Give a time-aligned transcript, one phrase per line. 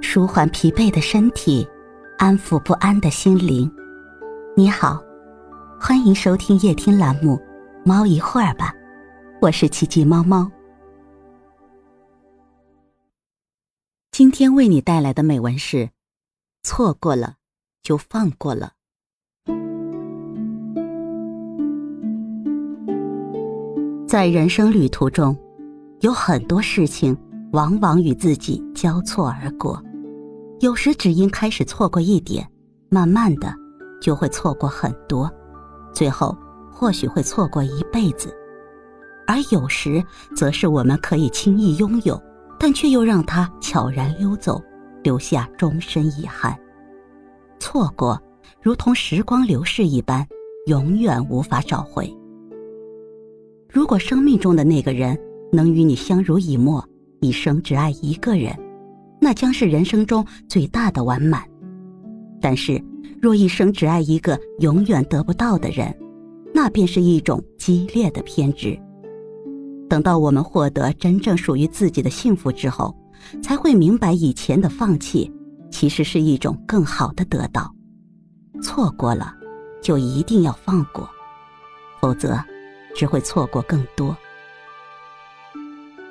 [0.00, 1.66] 舒缓疲惫的身体，
[2.18, 3.70] 安抚不安的心灵。
[4.56, 5.02] 你好，
[5.80, 7.36] 欢迎收听夜听栏目
[7.84, 8.72] 《猫一会儿吧》，
[9.40, 10.50] 我是奇迹猫猫。
[14.10, 15.90] 今天为你带来的美文是：
[16.62, 17.36] 错过了
[17.82, 18.72] 就放过了。
[24.06, 25.36] 在人生旅途中，
[26.00, 27.16] 有很多事情
[27.52, 29.82] 往往与自己交错而过。
[30.60, 32.46] 有时只因开始错过一点，
[32.88, 33.54] 慢慢的
[34.00, 35.30] 就会错过很多，
[35.92, 36.36] 最后
[36.70, 38.34] 或许会错过一辈子。
[39.26, 40.04] 而有时
[40.34, 42.20] 则是我们可以轻易拥有，
[42.58, 44.60] 但却又让它悄然溜走，
[45.02, 46.58] 留下终身遗憾。
[47.58, 48.20] 错过
[48.60, 50.26] 如同时光流逝一般，
[50.66, 52.12] 永远无法找回。
[53.72, 55.16] 如果生命中的那个人
[55.52, 56.84] 能与你相濡以沫，
[57.20, 58.54] 一生只爱一个人。
[59.22, 61.42] 那将是人生中最大的完满，
[62.40, 62.82] 但是
[63.20, 65.94] 若一生只爱一个永远得不到的人，
[66.54, 68.78] 那便是一种激烈的偏执。
[69.90, 72.96] 等到我们获得真正属于自己的幸福之后，
[73.42, 75.30] 才会明白以前的放弃，
[75.70, 77.70] 其实是一种更好的得到。
[78.62, 79.34] 错过了，
[79.82, 81.06] 就一定要放过，
[82.00, 82.42] 否则
[82.94, 84.16] 只会错过更多。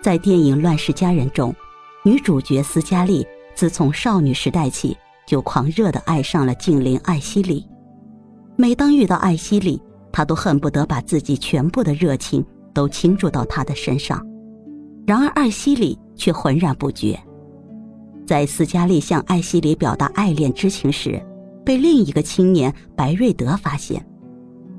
[0.00, 1.54] 在电影《乱世佳人》中。
[2.04, 4.96] 女主角斯嘉丽自从少女时代起
[5.26, 7.66] 就狂热的爱上了精灵艾希里，
[8.56, 9.82] 每当遇到艾希里，
[10.12, 14.24] 她都恨不得把自己全部的热情都倾注到他的身上。
[15.06, 17.18] 然而艾希里却浑然不觉。
[18.26, 21.20] 在斯嘉丽向艾希里表达爱恋之情时，
[21.64, 24.02] 被另一个青年白瑞德发现，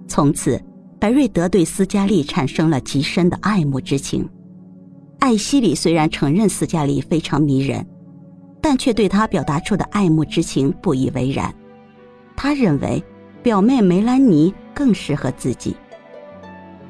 [0.08, 0.60] 从此
[1.00, 4.28] 白瑞德对斯嘉丽产生了极深的爱慕之情。
[5.20, 7.86] 艾希里虽然承认斯嘉丽非常迷人，
[8.62, 11.54] 但却对她表达出的爱慕之情不以为然。
[12.36, 13.04] 他认为
[13.44, 15.76] 表妹梅兰妮更适合自己。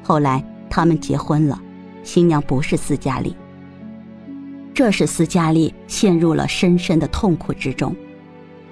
[0.02, 1.60] 后来他们结婚了，
[2.04, 3.34] 新娘不是斯嘉丽。
[4.72, 7.94] 这使斯嘉丽陷入了深深的痛苦之中。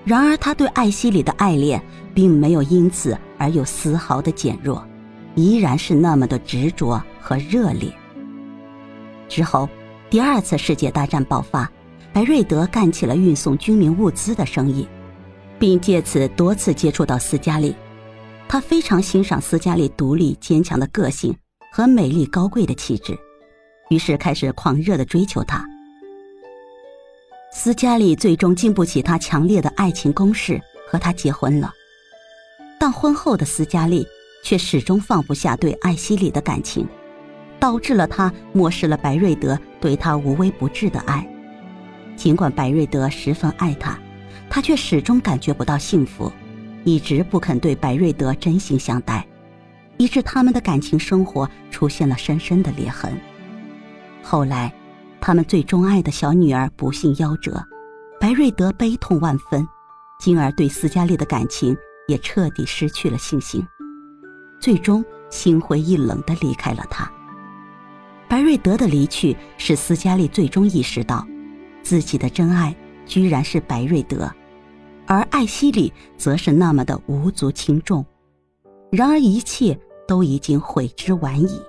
[0.05, 1.83] 然而，他对艾希里的爱恋
[2.15, 4.87] 并没有因此而有丝毫的减弱，
[5.35, 7.93] 依然是那么的执着和热烈。
[9.29, 9.69] 之后，
[10.11, 11.71] 第二次世界大战爆发，
[12.13, 14.89] 白瑞德干起了运送军民物资的生意，
[15.59, 17.75] 并借此多次接触到斯嘉丽。
[18.49, 21.37] 他非常欣赏斯嘉丽独立坚强的个性
[21.71, 23.17] 和美丽高贵的气质，
[23.91, 25.65] 于是开始狂热的追求她。
[27.53, 30.61] 斯嘉丽最终经不起他强烈的爱情攻势，
[30.91, 31.73] 和他结婚了。
[32.81, 34.07] 但婚后的斯嘉丽
[34.43, 36.87] 却始终放不下对艾希里的感情。
[37.61, 41.29] 导致了他漠视了白瑞德对他无微不至的爱，
[42.17, 43.99] 尽管白瑞德十分爱他，
[44.49, 46.33] 他却始终感觉不到幸福，
[46.85, 49.27] 一直不肯对白瑞德真心相待，
[49.97, 53.13] 以致他们的感情生活出现了深深的裂痕。
[54.23, 54.73] 后来，
[55.21, 57.65] 他们最钟爱的小女儿不幸夭折，
[58.21, 59.67] 白瑞德悲痛万分，
[60.21, 61.77] 进而对斯嘉丽的感情
[62.07, 63.67] 也彻底失去了信心，
[64.61, 67.11] 最终心灰意冷地离开了他。
[68.39, 71.27] 白瑞德的离去使斯嘉丽最终意识到，
[71.83, 72.73] 自己的真爱
[73.05, 74.31] 居然是白瑞德，
[75.09, 78.07] 而艾希里则是那么的无足轻重。
[78.93, 81.61] 然而一切都已经悔之晚矣。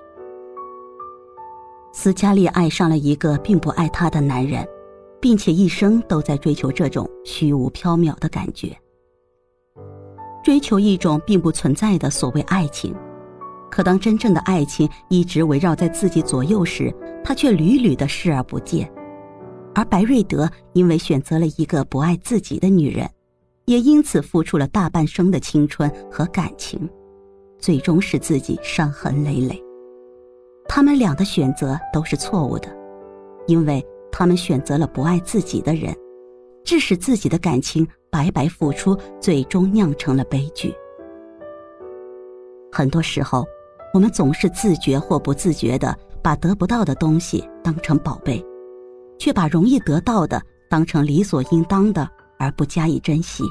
[1.92, 4.64] 斯嘉丽爱上了一个并不爱她的男人，
[5.20, 8.78] 并且一生都在追求这种虚无缥缈的感觉，
[10.44, 12.94] 追求一种并不存在的所谓爱情。
[13.80, 18.86] 可当真正的爱情一直围绕在自己左右时，他却屡屡的视而不见。
[19.74, 23.08] 而白瑞德因为选择了一个不爱自己的女人，
[23.64, 26.86] 也因此付出了大半生的青春和感情，
[27.58, 29.58] 最终使自己伤痕累累。
[30.68, 32.68] 他们俩的选择都是错误的，
[33.46, 35.96] 因为他们选择了不爱自己的人，
[36.64, 40.70] 致使自己的感情白白付出，最终酿成了悲剧。
[42.70, 43.42] 很多时候。
[43.92, 48.44] 我们总是自觉或不自觉的把得不到的东西当成宝贝，
[49.18, 52.08] 却把容易得到的当成理所应当的
[52.38, 53.42] 而不加以珍惜。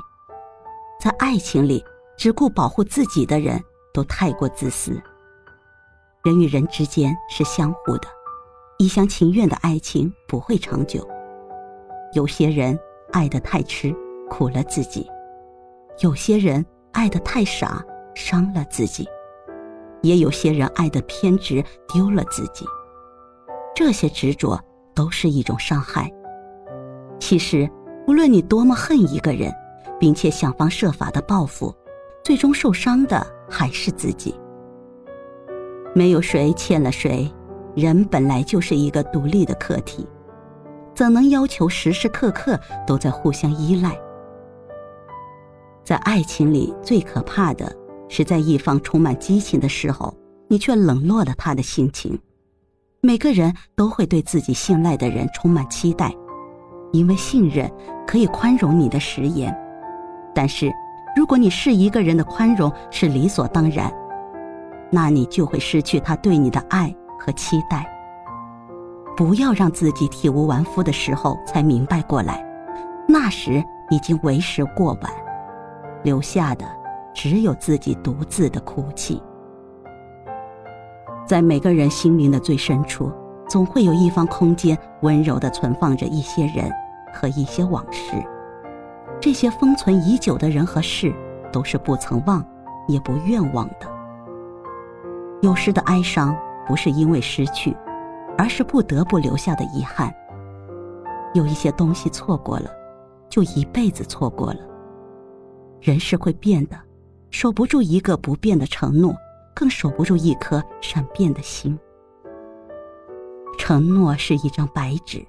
[1.01, 1.83] 在爱情里，
[2.17, 3.61] 只顾保护自己的人
[3.93, 4.91] 都太过自私。
[6.23, 8.07] 人与人之间是相互的，
[8.77, 11.05] 一厢情愿的爱情不会长久。
[12.13, 12.77] 有些人
[13.11, 13.95] 爱得太痴，
[14.29, 15.05] 苦了自己；
[15.99, 19.07] 有些人爱得太傻，伤了自己。
[20.01, 21.63] 也有些人爱的偏执，
[21.93, 22.65] 丢了自己。
[23.75, 24.59] 这些执着
[24.93, 26.11] 都是一种伤害。
[27.19, 27.69] 其实，
[28.07, 29.53] 无论你多么恨一个人，
[29.99, 31.73] 并且想方设法的报复，
[32.23, 34.33] 最终受伤的还是自己。
[35.93, 37.31] 没有谁欠了谁，
[37.75, 40.07] 人本来就是一个独立的客体，
[40.93, 43.99] 怎能要求时时刻刻都在互相依赖？
[45.83, 47.75] 在爱情里，最可怕的
[48.09, 50.13] 是在一方充满激情的时候，
[50.49, 52.19] 你却冷落了他的心情。
[53.01, 56.13] 每个人都会对自己信赖的人充满期待。
[56.91, 57.71] 因为信任
[58.07, 59.55] 可以宽容你的食言，
[60.33, 60.71] 但是
[61.15, 63.93] 如果你是一个人的宽容是理所当然，
[64.91, 67.87] 那你就会失去他对你的爱和期待。
[69.15, 72.43] 不要让自己体无完肤的时候才明白过来，
[73.07, 75.11] 那时已经为时过晚，
[76.03, 76.65] 留下的
[77.21, 79.21] 只有自己独自的哭泣。
[81.27, 83.11] 在每个人心灵的最深处。
[83.45, 86.71] 总会有一方空间，温柔的存放着一些人
[87.11, 88.23] 和一些往事。
[89.19, 91.11] 这些封存已久的人和事，
[91.51, 92.45] 都是不曾忘，
[92.87, 93.87] 也不愿忘的。
[95.41, 96.37] 有时的哀伤，
[96.67, 97.75] 不是因为失去，
[98.37, 100.13] 而是不得不留下的遗憾。
[101.33, 102.69] 有一些东西错过了，
[103.29, 104.59] 就一辈子错过了。
[105.81, 106.77] 人是会变的，
[107.31, 109.15] 守不住一个不变的承诺，
[109.55, 111.77] 更守不住一颗善变的心。
[113.57, 115.25] 承诺是一张白纸，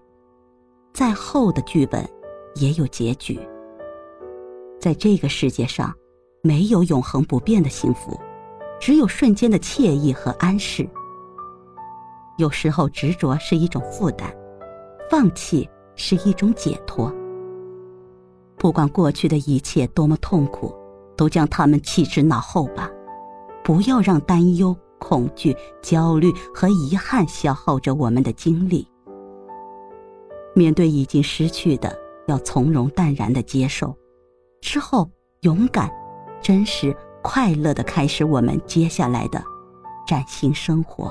[0.92, 2.08] 再厚的剧本
[2.54, 3.38] 也有结局。
[4.80, 5.94] 在这个世界上，
[6.42, 8.18] 没有永恒不变的幸福，
[8.80, 10.88] 只有瞬间的惬意和安适。
[12.38, 14.34] 有时候执着是一种负担，
[15.10, 17.14] 放弃是一种解脱。
[18.56, 20.74] 不管过去的一切多么痛苦，
[21.20, 22.90] 都将他们弃之脑后吧，
[23.62, 24.74] 不要让担忧。
[24.98, 28.86] 恐惧、焦虑和遗憾消耗着我们的精力。
[30.54, 33.96] 面对已经失去的，要从容淡然的接受，
[34.60, 35.90] 之后勇敢、
[36.42, 39.42] 真实、快乐的开始我们接下来的
[40.06, 41.10] 崭新生活。